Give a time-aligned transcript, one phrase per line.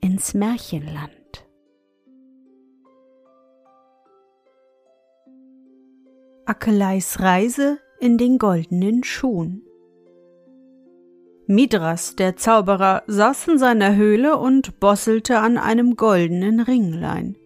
[0.00, 1.10] ins Märchenland.
[6.46, 9.62] Akeleis Reise in den goldenen Schuhen.
[11.46, 17.36] Midras, der Zauberer, saß in seiner Höhle und bosselte an einem goldenen Ringlein.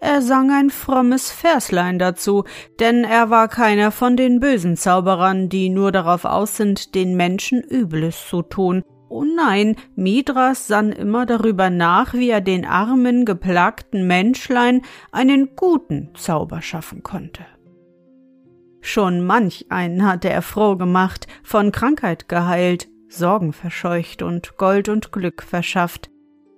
[0.00, 2.44] Er sang ein frommes Verslein dazu,
[2.78, 7.60] denn er war keiner von den bösen Zauberern, die nur darauf aus sind, den Menschen
[7.60, 14.06] Übles zu tun Oh nein, Midras sann immer darüber nach, wie er den armen, geplagten
[14.06, 17.44] Menschlein einen guten Zauber schaffen konnte.
[18.80, 25.10] Schon manch einen hatte er froh gemacht, von Krankheit geheilt, Sorgen verscheucht und Gold und
[25.10, 26.08] Glück verschafft,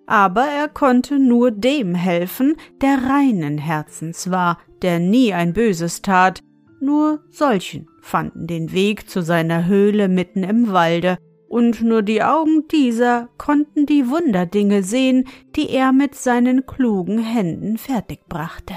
[0.06, 6.42] aber er konnte nur dem helfen, der reinen Herzens war, der nie ein Böses tat,
[6.82, 11.16] nur solchen fanden den Weg zu seiner Höhle mitten im Walde,
[11.52, 17.76] und nur die Augen dieser konnten die Wunderdinge sehen, die er mit seinen klugen Händen
[17.76, 18.72] fertigbrachte.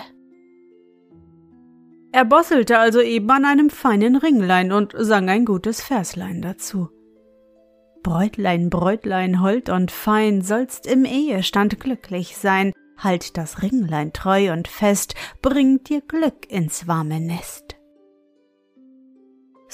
[2.11, 6.89] Er bosselte also eben an einem feinen Ringlein und sang ein gutes Verslein dazu.
[8.03, 14.67] Bräutlein, Bräutlein, hold und fein, sollst im Ehestand glücklich sein, halt das Ringlein treu und
[14.67, 17.74] fest, bringt dir Glück ins warme Nest.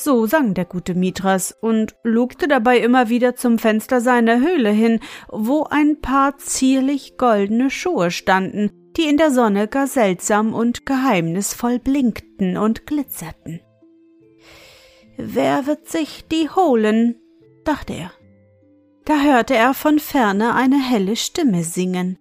[0.04, 5.00] So sang der gute Mitras und lugte dabei immer wieder zum Fenster seiner Höhle hin,
[5.30, 11.78] wo ein paar zierlich goldene Schuhe standen, die in der Sonne gar seltsam und geheimnisvoll
[11.78, 13.62] blinkten und glitzerten.
[15.18, 17.18] Wer wird sich die holen?
[17.64, 18.12] dachte er.
[19.06, 22.18] Da hörte er von ferne eine helle Stimme singen.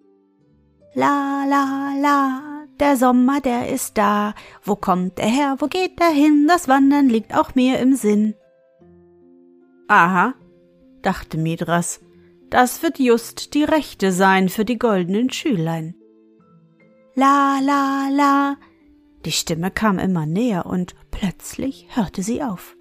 [0.95, 4.35] La la la, der Sommer, der ist da.
[4.63, 6.47] Wo kommt er her, wo geht er hin?
[6.49, 8.35] Das Wandern liegt auch mir im Sinn.
[9.89, 10.35] Aha,
[11.03, 12.01] dachte Midras,
[12.49, 15.95] das wird just die Rechte sein für die goldenen Schülein.
[17.15, 18.57] La, la, la.
[19.25, 22.77] Die Stimme kam immer näher und plötzlich hörte sie auf.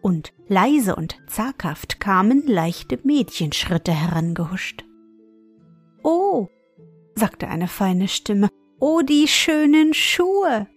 [0.00, 4.84] Und leise und zaghaft kamen leichte Mädchenschritte herangehuscht.
[6.04, 6.48] Oh,
[7.14, 8.48] sagte eine feine Stimme,
[8.80, 10.68] Oh, die schönen Schuhe.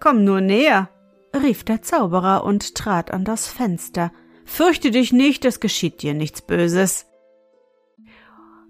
[0.00, 0.88] Komm nur näher,
[1.34, 4.12] rief der Zauberer und trat an das Fenster.
[4.44, 7.06] Fürchte dich nicht, es geschieht dir nichts Böses.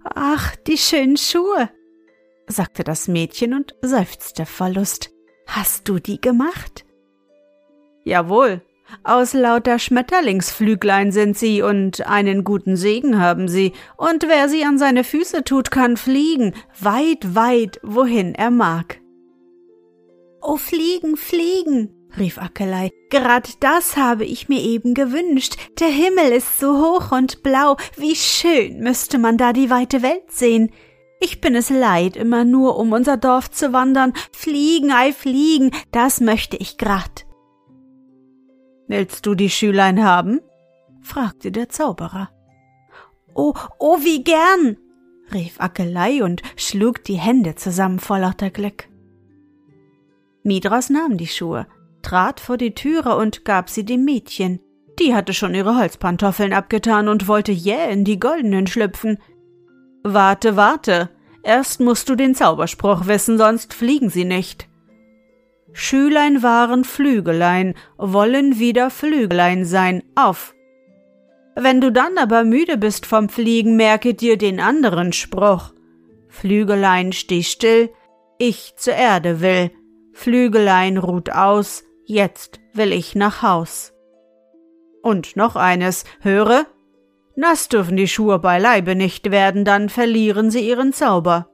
[0.03, 1.69] Ach, die schönen Schuhe,
[2.47, 5.11] sagte das Mädchen und seufzte vor Lust.
[5.47, 6.85] Hast du die gemacht?
[8.03, 8.61] Jawohl,
[9.03, 14.77] aus lauter Schmetterlingsflüglein sind sie und einen guten Segen haben sie, und wer sie an
[14.77, 18.99] seine Füße tut, kann fliegen, weit, weit, wohin er mag.
[20.41, 25.55] Oh, fliegen, fliegen, rief Ackelei, gerad das habe ich mir eben gewünscht.
[25.79, 30.31] Der Himmel ist so hoch und blau, wie schön müsste man da die weite Welt
[30.31, 30.71] sehen.
[31.19, 34.11] Ich bin es leid, immer nur um unser Dorf zu wandern.
[34.33, 37.25] Fliegen, ei fliegen, das möchte ich grad.
[38.87, 40.41] Willst du die Schülein haben?
[41.01, 42.29] fragte der Zauberer.
[43.33, 44.77] Oh, oh, wie gern!
[45.33, 48.87] rief Ackelei und schlug die Hände zusammen vor lauter Glück.
[50.43, 51.67] Midras nahm die Schuhe,
[52.01, 54.59] trat vor die Türe und gab sie dem Mädchen.
[54.99, 59.17] Die hatte schon ihre Holzpantoffeln abgetan und wollte jäh in die goldenen schlüpfen.
[60.03, 61.09] Warte, warte,
[61.41, 64.67] erst musst du den Zauberspruch wissen, sonst fliegen sie nicht.
[65.73, 70.53] Schülein waren Flügelein, wollen wieder Flügelein sein, auf.
[71.55, 75.73] Wenn du dann aber müde bist vom Fliegen, merke dir den anderen Spruch.
[76.29, 77.89] Flügelein, steh still,
[78.37, 79.71] ich zur Erde will.
[80.13, 83.93] Flügelein ruht aus, jetzt will ich nach Haus.
[85.01, 86.65] Und noch eines, höre,
[87.35, 91.49] nass dürfen die Schuhe beileibe nicht werden, dann verlieren sie ihren Zauber.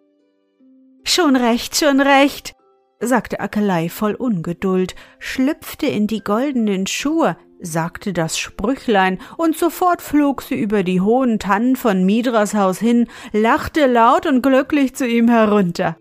[1.03, 2.53] Schon recht, schon recht,
[2.99, 10.41] sagte Akelei voll Ungeduld, schlüpfte in die goldenen Schuhe, sagte das Sprüchlein, und sofort flog
[10.41, 15.29] sie über die hohen Tannen von Midras Haus hin, lachte laut und glücklich zu ihm
[15.29, 15.97] herunter.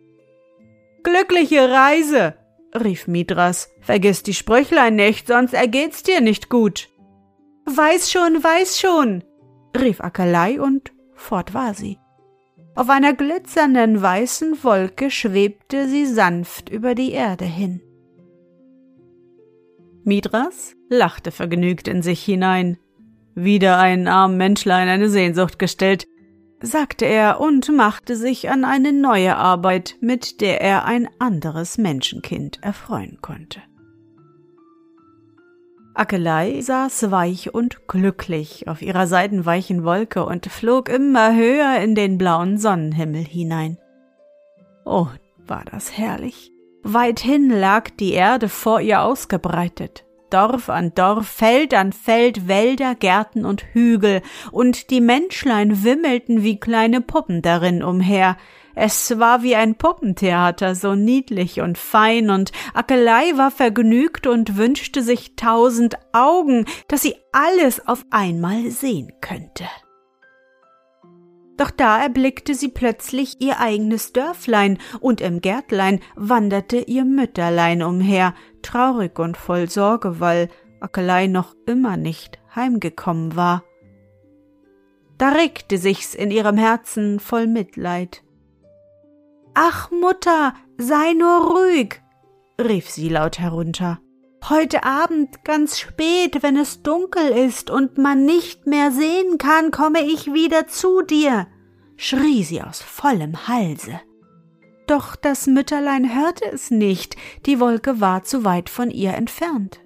[1.02, 2.34] Glückliche Reise,
[2.74, 6.88] rief Midras, vergiss die Sprüchlein nicht, sonst ergeht's dir nicht gut.
[7.66, 9.24] Weiß schon, weiß schon,
[9.78, 11.98] rief Akelei und fort war sie.
[12.78, 17.80] Auf einer glitzernden weißen Wolke schwebte sie sanft über die Erde hin.
[20.04, 22.78] Midras lachte vergnügt in sich hinein.
[23.34, 26.06] Wieder ein arm Menschlein eine Sehnsucht gestellt,
[26.60, 32.62] sagte er und machte sich an eine neue Arbeit, mit der er ein anderes Menschenkind
[32.62, 33.60] erfreuen konnte.
[35.98, 42.18] Akelei saß weich und glücklich auf ihrer seidenweichen Wolke und flog immer höher in den
[42.18, 43.78] blauen Sonnenhimmel hinein.
[44.84, 45.08] Oh,
[45.44, 46.52] war das herrlich.
[46.84, 50.04] Weithin lag die Erde vor ihr ausgebreitet.
[50.30, 54.22] Dorf an Dorf, Feld an Feld, Wälder, Gärten und Hügel,
[54.52, 58.36] und die Menschlein wimmelten wie kleine Puppen darin umher,
[58.80, 65.02] es war wie ein Puppentheater, so niedlich und fein, und Akelei war vergnügt und wünschte
[65.02, 69.64] sich tausend Augen, dass sie alles auf einmal sehen könnte.
[71.56, 78.32] Doch da erblickte sie plötzlich ihr eigenes Dörflein, und im Gärtlein wanderte ihr Mütterlein umher,
[78.62, 83.64] traurig und voll Sorge, weil Akelei noch immer nicht heimgekommen war.
[85.18, 88.22] Da regte sich's in ihrem Herzen voll Mitleid.
[89.60, 92.00] Ach, Mutter, sei nur ruhig,
[92.60, 93.98] rief sie laut herunter.
[94.48, 100.02] Heute Abend ganz spät, wenn es dunkel ist und man nicht mehr sehen kann, komme
[100.06, 101.48] ich wieder zu dir,
[101.96, 104.00] schrie sie aus vollem Halse.
[104.86, 109.80] Doch das Mütterlein hörte es nicht, die Wolke war zu weit von ihr entfernt.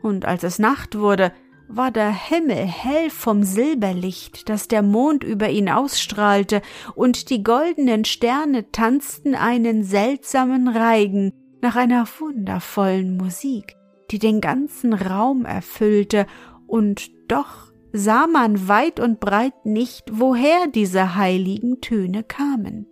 [0.00, 1.34] Und als es Nacht wurde,
[1.68, 6.62] war der Himmel hell vom Silberlicht, das der Mond über ihn ausstrahlte,
[6.94, 13.76] und die goldenen Sterne tanzten einen seltsamen Reigen nach einer wundervollen Musik,
[14.10, 16.26] die den ganzen Raum erfüllte,
[16.66, 22.86] und doch sah man weit und breit nicht, woher diese heiligen Töne kamen.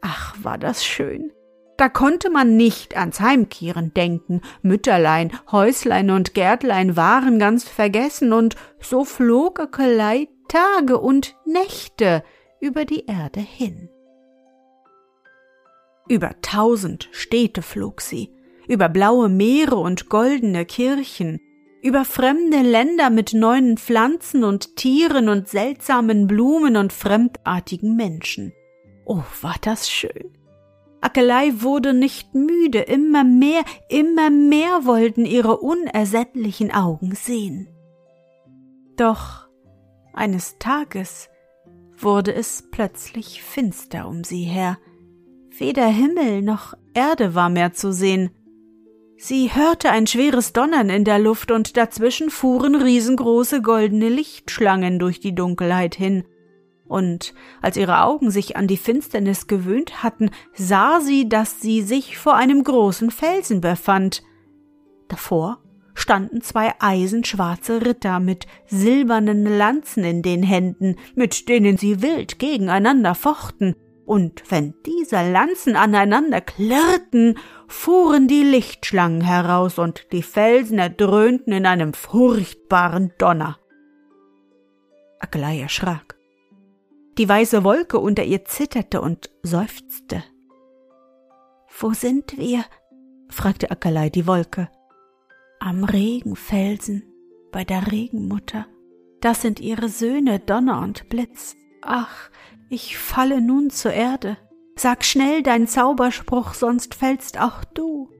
[0.00, 1.32] Ach, war das schön.
[1.76, 8.56] Da konnte man nicht ans Heimkehren denken, Mütterlein, Häuslein und Gärtlein waren ganz vergessen, und
[8.80, 12.22] so flog Öckelei Tage und Nächte
[12.60, 13.90] über die Erde hin.
[16.08, 18.32] Über tausend Städte flog sie,
[18.68, 21.40] über blaue Meere und goldene Kirchen,
[21.82, 28.52] über fremde Länder mit neuen Pflanzen und Tieren und seltsamen Blumen und fremdartigen Menschen.
[29.04, 30.36] Oh, war das schön.
[31.00, 37.68] Akelei wurde nicht müde, immer mehr, immer mehr wollten ihre unersättlichen Augen sehen.
[38.96, 39.48] Doch
[40.12, 41.28] eines Tages
[41.98, 44.78] wurde es plötzlich finster um sie her.
[45.50, 48.30] Weder Himmel noch Erde war mehr zu sehen.
[49.18, 55.20] Sie hörte ein schweres Donnern in der Luft und dazwischen fuhren riesengroße goldene Lichtschlangen durch
[55.20, 56.24] die Dunkelheit hin
[56.88, 62.18] und als ihre Augen sich an die Finsternis gewöhnt hatten, sah sie, dass sie sich
[62.18, 64.22] vor einem großen Felsen befand.
[65.08, 65.58] Davor
[65.94, 73.14] standen zwei eisenschwarze Ritter mit silbernen Lanzen in den Händen, mit denen sie wild gegeneinander
[73.14, 73.74] fochten,
[74.04, 81.66] und wenn diese Lanzen aneinander klirrten, fuhren die Lichtschlangen heraus und die Felsen erdröhnten in
[81.66, 83.58] einem furchtbaren Donner.
[85.18, 86.15] Aglaya erschrak.
[87.18, 90.22] Die weiße Wolke unter ihr zitterte und seufzte.
[91.78, 92.64] Wo sind wir?
[93.28, 94.68] fragte Akalei die Wolke.
[95.58, 97.04] Am Regenfelsen,
[97.52, 98.66] bei der Regenmutter.
[99.20, 101.56] Das sind ihre Söhne Donner und Blitz.
[101.80, 102.30] Ach,
[102.68, 104.36] ich falle nun zur Erde.
[104.76, 108.10] Sag schnell dein Zauberspruch, sonst fällst auch du.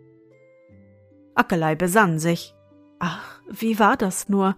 [1.34, 2.54] Ackelei besann sich.
[2.98, 4.56] Ach, wie war das nur?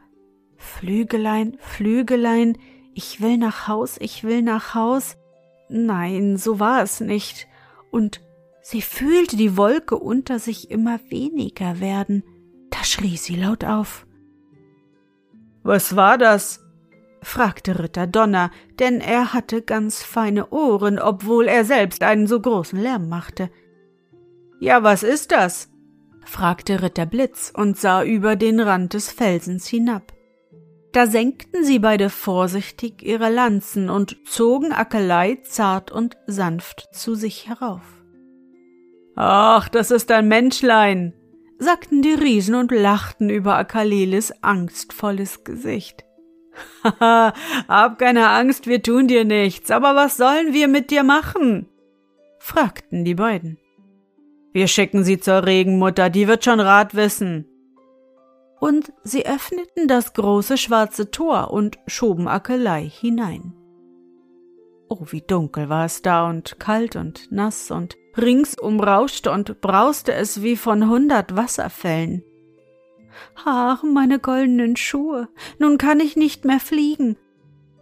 [0.57, 2.57] Flügelein, Flügelein,
[2.99, 5.17] ich will nach Haus, ich will nach Haus.
[5.69, 7.47] Nein, so war es nicht.
[7.93, 8.21] Und
[8.61, 12.25] sie fühlte die Wolke unter sich immer weniger werden.
[12.71, 14.05] Da schrie sie laut auf.
[15.63, 16.65] Was war das?
[17.23, 18.51] fragte Ritter Donner,
[18.81, 23.49] denn er hatte ganz feine Ohren, obwohl er selbst einen so großen Lärm machte.
[24.59, 25.71] Ja, was ist das?
[26.25, 30.18] fragte Ritter Blitz und sah über den Rand des Felsens hinab.
[30.93, 37.49] Da senkten sie beide vorsichtig ihre Lanzen und zogen Akelei zart und sanft zu sich
[37.49, 37.83] herauf.
[39.15, 41.13] Ach, das ist ein Menschlein,
[41.59, 46.05] sagten die Riesen und lachten über Akaleles angstvolles Gesicht.
[46.83, 47.33] Haha,
[47.69, 51.69] hab keine Angst, wir tun dir nichts, aber was sollen wir mit dir machen?
[52.39, 53.59] fragten die beiden.
[54.53, 57.47] Wir schicken sie zur Regenmutter, die wird schon Rat wissen.
[58.61, 63.55] Und sie öffneten das große schwarze Tor und schoben Akelei hinein.
[64.89, 70.13] Oh, wie dunkel war es da und kalt und nass und ringsum rauschte und brauste
[70.15, 72.25] es wie von hundert Wasserfällen.
[73.45, 77.17] Ach, meine goldenen Schuhe, nun kann ich nicht mehr fliegen,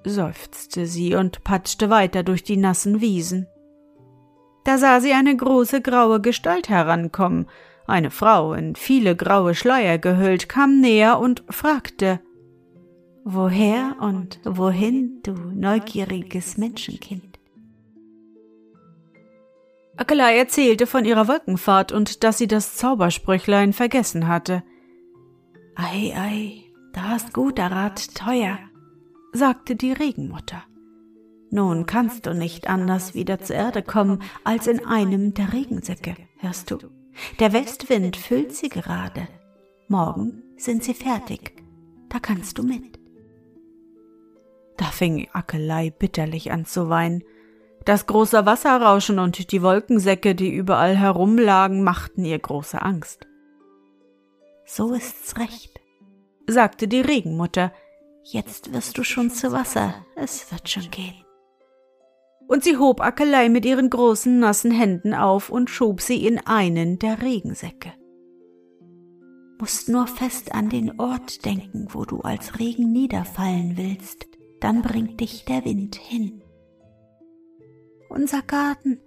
[0.05, 3.47] seufzte sie und patschte weiter durch die nassen Wiesen.
[4.65, 7.47] Da sah sie eine große graue Gestalt herankommen,
[7.89, 12.21] eine Frau in viele graue Schleier gehüllt, kam näher und fragte
[13.25, 17.41] Woher und wohin, du neugieriges Menschenkind?
[19.97, 24.63] Akelei erzählte von ihrer Wolkenfahrt und dass sie das Zaubersprüchlein vergessen hatte.
[25.75, 26.63] Ei, ei,
[26.93, 28.59] da ist guter Rat teuer,
[29.33, 30.63] sagte die Regenmutter.
[31.51, 36.71] Nun kannst du nicht anders wieder zur Erde kommen als in einem der Regensäcke, hörst
[36.71, 36.79] du?
[37.39, 39.29] Der Westwind füllt sie gerade.
[39.89, 41.63] Morgen sind sie fertig.
[42.09, 42.99] Da kannst du mit.
[44.77, 47.25] Da fing Akelei bitterlich an zu weinen.
[47.85, 53.27] Das große Wasserrauschen und die Wolkensäcke, die überall herumlagen, machten ihr große Angst.
[54.65, 55.81] So ist's recht,
[56.49, 57.73] sagte die Regenmutter.
[58.25, 61.26] Jetzt wirst du schon zu Wasser, es wird schon gehen.
[62.49, 66.99] Und sie hob Akelei mit ihren großen nassen Händen auf und schob sie in einen
[66.99, 67.93] der Regensäcke.
[69.59, 74.27] Musst nur fest an den Ort denken, wo du als Regen niederfallen willst,
[74.61, 76.43] dann bringt dich der Wind hin.
[78.09, 79.01] Unser Garten,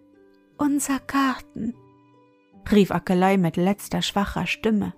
[0.57, 1.75] unser Garten,
[2.71, 4.93] rief Akelei mit letzter schwacher Stimme.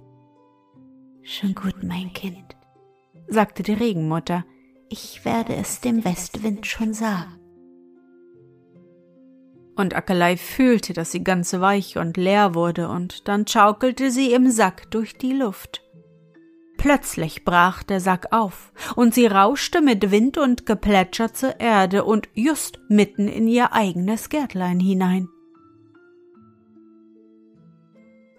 [1.22, 2.58] Schon gut, mein Kind,
[3.28, 4.46] sagte die Regenmutter,
[4.90, 7.41] ich werde es dem Westwind schon sagen.
[9.76, 14.52] Und Akelei fühlte, dass sie ganz weich und leer wurde, und dann schaukelte sie im
[14.52, 15.82] Sack durch die Luft.
[16.78, 22.28] Plötzlich brach der Sack auf, und sie rauschte mit Wind und Geplätscher zur Erde und
[22.34, 25.30] just mitten in ihr eigenes Gärtlein hinein.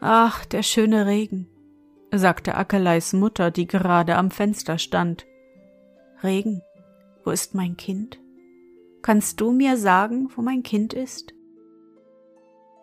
[0.01, 1.49] Ach, der schöne Regen,
[2.11, 5.25] sagte Akeleis Mutter, die gerade am Fenster stand.
[6.25, 6.62] Regen,
[7.25, 8.22] wo ist mein Kind?
[9.03, 11.35] Kannst du mir sagen, wo mein Kind ist?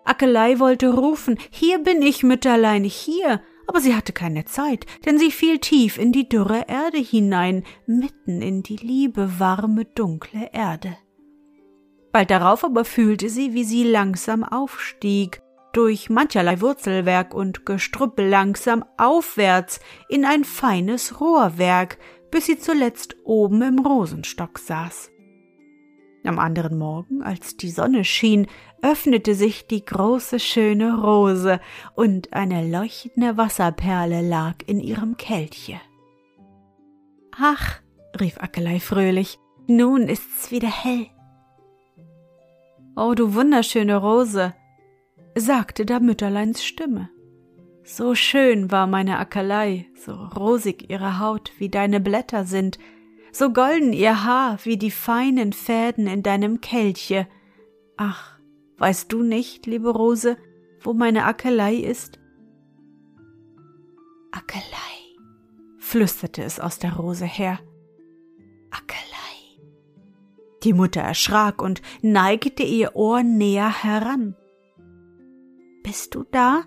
[0.03, 5.31] Akelei wollte rufen, hier bin ich, Mütterlein, hier, aber sie hatte keine Zeit, denn sie
[5.31, 10.97] fiel tief in die dürre Erde hinein, mitten in die liebe, warme, dunkle Erde.
[12.11, 18.83] Bald darauf aber fühlte sie, wie sie langsam aufstieg, durch mancherlei Wurzelwerk und Gestrüpp langsam
[18.97, 21.99] aufwärts in ein feines Rohrwerk,
[22.31, 25.08] bis sie zuletzt oben im Rosenstock saß.
[26.25, 28.47] Am anderen Morgen, als die Sonne schien,
[28.81, 31.59] öffnete sich die große schöne Rose,
[31.95, 35.79] und eine leuchtende Wasserperle lag in ihrem Kelche.
[37.31, 37.79] Ach,
[38.19, 41.07] rief Ackelei fröhlich, nun ist's wieder hell.
[42.95, 44.53] Oh, du wunderschöne Rose,
[45.35, 47.09] sagte da Mütterleins Stimme.
[47.83, 52.77] So schön war meine Ackerlei, so rosig ihre Haut, wie deine Blätter sind,
[53.31, 57.27] so golden ihr Haar wie die feinen Fäden in deinem Kelche.
[57.97, 58.39] Ach,
[58.77, 60.37] weißt du nicht, liebe Rose,
[60.81, 62.19] wo meine Ackerlei ist?
[64.31, 64.63] Ackerlei,
[65.77, 67.59] flüsterte es aus der Rose her.
[68.71, 68.99] Ackerlei.
[70.63, 74.35] Die Mutter erschrak und neigte ihr Ohr näher heran.
[75.83, 76.63] Bist du da?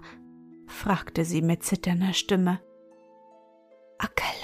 [0.66, 2.60] fragte sie mit zitternder Stimme.
[3.98, 4.41] Ackerlei.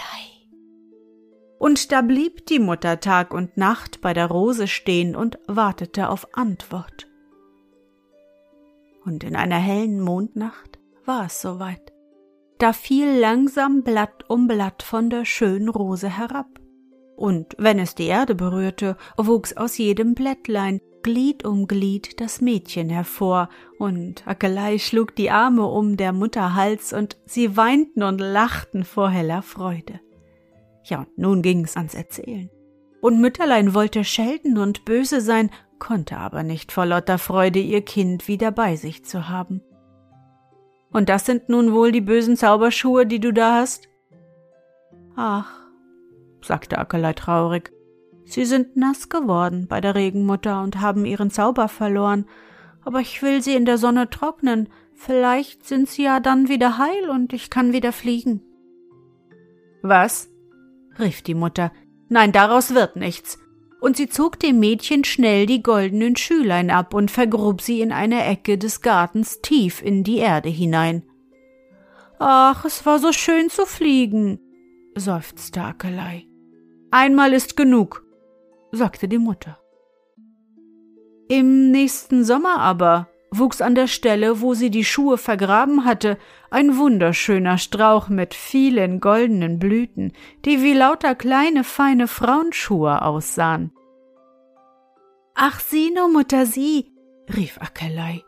[1.59, 6.29] Und da blieb die Mutter Tag und Nacht bei der Rose stehen und wartete auf
[6.37, 7.09] Antwort.
[9.05, 11.93] Und in einer hellen Mondnacht war es soweit.
[12.59, 16.47] Da fiel langsam Blatt um Blatt von der schönen Rose herab.
[17.17, 22.91] Und wenn es die Erde berührte, wuchs aus jedem Blättlein Glied um Glied das Mädchen
[22.91, 23.49] hervor,
[23.79, 29.09] und Akelei schlug die Arme um der Mutter Hals, und sie weinten und lachten vor
[29.11, 30.01] heller Freude.
[30.89, 32.51] Ja, und nun ging's ans Erzählen.
[33.01, 38.27] Und Mütterlein wollte schelten und böse sein, konnte aber nicht vor lauter Freude ihr Kind
[38.27, 39.63] wieder bei sich zu haben.
[40.91, 43.89] Und das sind nun wohl die bösen Zauberschuhe, die du da hast?
[45.15, 45.53] Ach,
[46.41, 47.73] sagte Ackerlei traurig.
[48.25, 52.27] Sie sind nass geworden bei der Regenmutter und haben ihren Zauber verloren.
[52.83, 54.69] Aber ich will sie in der Sonne trocknen.
[54.95, 58.43] Vielleicht sind sie ja dann wieder heil und ich kann wieder fliegen.
[59.83, 60.31] Was?
[60.99, 61.73] Rief die Mutter.
[62.09, 63.39] Nein, daraus wird nichts.
[63.81, 68.25] Und sie zog dem Mädchen schnell die goldenen Schülein ab und vergrub sie in eine
[68.25, 71.05] Ecke des Gartens tief in die Erde hinein.
[72.19, 74.41] Ach, es war so schön zu fliegen,
[74.97, 76.27] seufzte Ackelei.
[76.91, 78.05] Einmal ist genug,
[78.73, 79.59] sagte die Mutter.
[81.29, 86.19] Im nächsten Sommer aber wuchs an der Stelle, wo sie die Schuhe vergraben hatte,
[86.51, 90.13] ein wunderschöner Strauch mit vielen goldenen Blüten,
[90.45, 93.73] die wie lauter kleine feine Frauenschuhe aussahen.
[95.35, 96.93] Ach, sieh nur, Mutter, sieh,
[97.37, 98.25] rief Ackelei.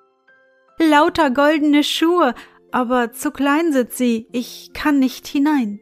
[0.78, 2.34] Lauter goldene Schuhe,
[2.70, 5.80] aber zu klein sind sie, ich kann nicht hinein.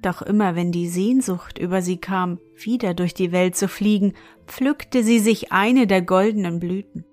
[0.00, 4.14] Doch immer wenn die Sehnsucht über sie kam, wieder durch die Welt zu fliegen,
[4.46, 7.04] pflückte sie sich eine der goldenen Blüten,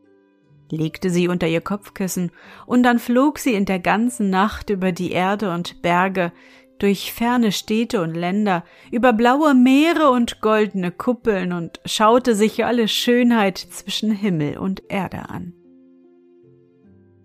[0.70, 2.32] legte sie unter ihr Kopfkissen,
[2.66, 6.32] und dann flog sie in der ganzen Nacht über die Erde und Berge,
[6.80, 12.88] durch ferne Städte und Länder, über blaue Meere und goldene Kuppeln und schaute sich alle
[12.88, 15.54] Schönheit zwischen Himmel und Erde an.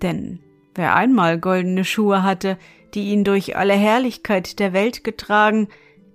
[0.03, 0.41] Denn
[0.75, 2.59] wer einmal goldene Schuhe hatte,
[2.95, 5.69] die ihn durch alle Herrlichkeit der Welt getragen,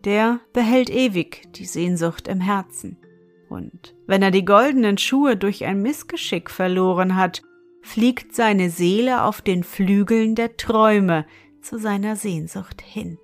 [0.05, 2.98] der behält ewig die Sehnsucht im Herzen.
[3.55, 7.41] Und wenn er die goldenen Schuhe durch ein Missgeschick verloren hat,
[7.81, 11.25] fliegt seine Seele auf den Flügeln der Träume
[11.62, 13.17] zu seiner Sehnsucht hin.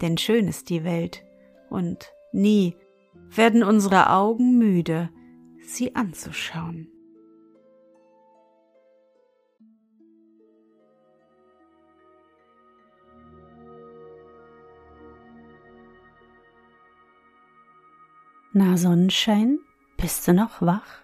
[0.00, 1.24] Denn schön ist die Welt,
[1.70, 2.76] und nie
[3.34, 5.10] werden unsere Augen müde,
[5.60, 6.86] sie anzuschauen.
[18.58, 19.58] Na Sonnenschein,
[19.98, 21.02] bist du noch wach?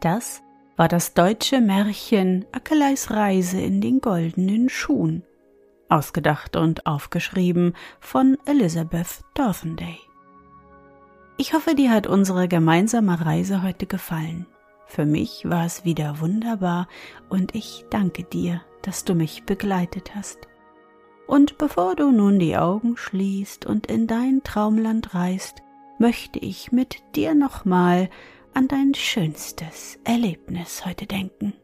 [0.00, 0.40] Das
[0.78, 5.22] war das deutsche Märchen Ackeleis Reise in den goldenen Schuhen,
[5.90, 9.98] ausgedacht und aufgeschrieben von Elizabeth Dorthenday.
[11.36, 14.46] Ich hoffe, dir hat unsere gemeinsame Reise heute gefallen.
[14.86, 16.88] Für mich war es wieder wunderbar
[17.28, 20.38] und ich danke dir, dass du mich begleitet hast.
[21.26, 25.60] Und bevor du nun die Augen schließt und in dein Traumland reist,
[25.98, 28.08] möchte ich mit dir nochmal
[28.54, 31.54] an dein schönstes Erlebnis heute denken.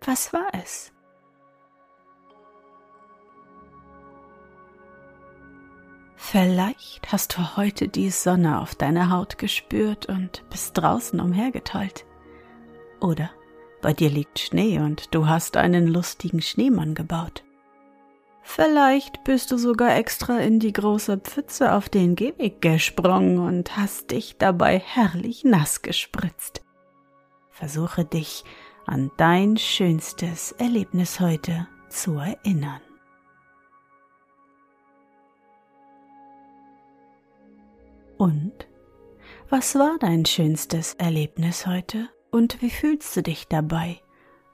[0.00, 0.92] Was war es?
[6.16, 12.04] Vielleicht hast du heute die Sonne auf deiner Haut gespürt und bist draußen umhergetollt.
[13.00, 13.30] Oder
[13.80, 17.44] bei dir liegt Schnee und du hast einen lustigen Schneemann gebaut.
[18.50, 24.10] Vielleicht bist du sogar extra in die große Pfütze auf den Gehweg gesprungen und hast
[24.10, 26.62] dich dabei herrlich nass gespritzt.
[27.50, 28.44] Versuche dich
[28.86, 32.80] an dein schönstes Erlebnis heute zu erinnern.
[38.16, 38.66] Und
[39.50, 44.00] was war dein schönstes Erlebnis heute und wie fühlst du dich dabei?